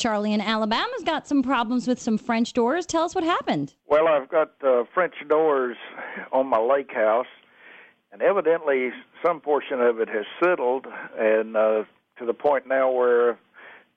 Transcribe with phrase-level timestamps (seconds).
[0.00, 2.86] Charlie in Alabama's got some problems with some French doors.
[2.86, 3.74] Tell us what happened.
[3.86, 5.76] Well, I've got uh, French doors
[6.32, 7.26] on my lake house,
[8.10, 8.90] and evidently
[9.24, 10.86] some portion of it has settled,
[11.18, 11.84] and uh,
[12.18, 13.38] to the point now where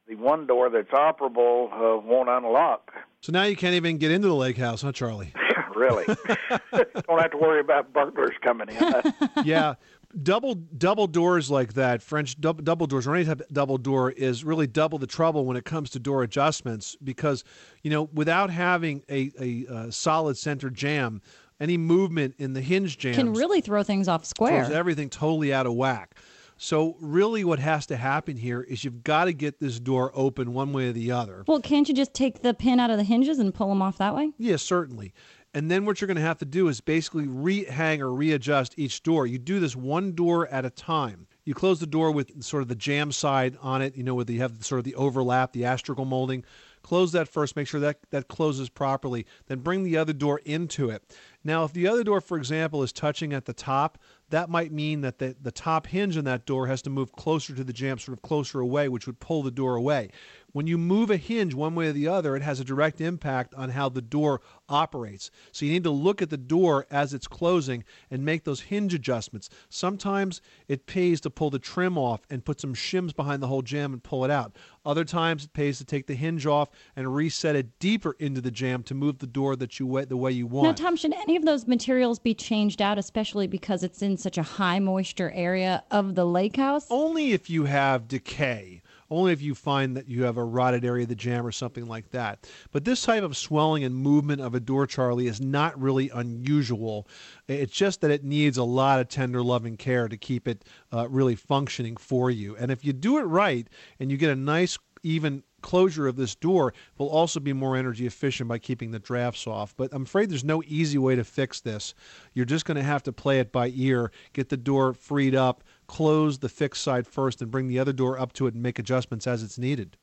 [0.07, 2.91] the one door that's operable uh, won't unlock.
[3.21, 5.33] So now you can't even get into the lake house, huh, Charlie?
[5.75, 6.05] really?
[6.73, 9.13] Don't have to worry about burglars coming in.
[9.45, 9.75] yeah.
[10.21, 14.11] Double double doors like that, French double, double doors or any type of double door
[14.11, 17.43] is really double the trouble when it comes to door adjustments because
[17.81, 21.19] you know without having a, a, a solid center jamb,
[21.59, 24.65] any movement in the hinge jamb can really throw things off square.
[24.65, 26.15] Throws everything totally out of whack.
[26.57, 30.53] So really, what has to happen here is you've got to get this door open
[30.53, 31.43] one way or the other.
[31.47, 33.97] Well, can't you just take the pin out of the hinges and pull them off
[33.97, 34.31] that way?
[34.37, 35.13] Yes, yeah, certainly.
[35.53, 39.03] And then what you're going to have to do is basically rehang or readjust each
[39.03, 39.27] door.
[39.27, 41.27] You do this one door at a time.
[41.45, 44.25] You close the door with sort of the jamb side on it, you know, where
[44.27, 46.43] you have sort of the overlap, the astragal molding.
[46.81, 49.25] Close that first, make sure that that closes properly.
[49.47, 51.03] Then bring the other door into it.
[51.43, 53.97] Now, if the other door, for example, is touching at the top,
[54.29, 57.53] that might mean that the, the top hinge on that door has to move closer
[57.53, 60.09] to the jamb, sort of closer away, which would pull the door away.
[60.53, 63.55] When you move a hinge one way or the other, it has a direct impact
[63.55, 65.31] on how the door operates.
[65.51, 68.93] So you need to look at the door as it's closing and make those hinge
[68.93, 69.49] adjustments.
[69.69, 73.63] Sometimes it pays to pull the trim off and put some shims behind the whole
[73.63, 74.55] jamb and pull it out.
[74.85, 78.51] Other times it pays to take the hinge off and reset it deeper into the
[78.51, 80.67] jamb to move the door that you the way you want.
[80.67, 84.37] Now, Tom, should any of those materials be changed out, especially because it's in such
[84.37, 86.85] a high moisture area of the lake house?
[86.91, 88.82] Only if you have decay
[89.13, 91.87] only if you find that you have a rotted area of the jamb or something
[91.87, 92.47] like that.
[92.71, 97.07] But this type of swelling and movement of a door, Charlie, is not really unusual.
[97.47, 101.07] It's just that it needs a lot of tender, loving care to keep it uh,
[101.09, 102.55] really functioning for you.
[102.57, 103.67] And if you do it right
[103.99, 108.05] and you get a nice, even closure of this door will also be more energy
[108.05, 109.73] efficient by keeping the drafts off.
[109.75, 111.95] But I'm afraid there's no easy way to fix this.
[112.33, 115.63] You're just going to have to play it by ear, get the door freed up,
[115.87, 118.77] close the fixed side first and bring the other door up to it and make
[118.77, 119.97] adjustments as it's needed.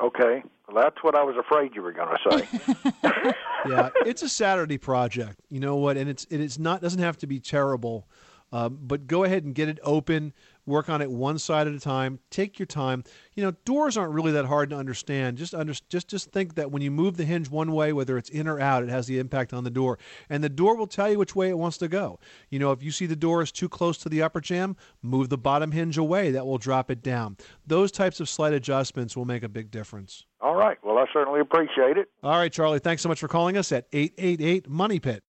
[0.00, 0.44] Okay.
[0.68, 3.32] Well, that's what I was afraid you were going to say.
[3.68, 5.40] yeah, it's a Saturday project.
[5.48, 5.96] You know what?
[5.96, 8.06] And it's it is not doesn't have to be terrible.
[8.52, 10.32] Um, but go ahead and get it open
[10.66, 13.04] work on it one side at a time take your time.
[13.34, 15.38] You know doors aren't really that hard to understand.
[15.38, 18.30] Just under, just just think that when you move the hinge one way whether it's
[18.30, 19.98] in or out it has the impact on the door.
[20.28, 22.18] And the door will tell you which way it wants to go.
[22.50, 25.28] You know if you see the door is too close to the upper jamb, move
[25.28, 26.32] the bottom hinge away.
[26.32, 27.36] That will drop it down.
[27.66, 30.24] Those types of slight adjustments will make a big difference.
[30.40, 30.78] All right.
[30.82, 32.08] Well i certainly appreciate it.
[32.22, 32.80] All right charlie.
[32.80, 35.22] Thanks so much for calling us at 888 money pit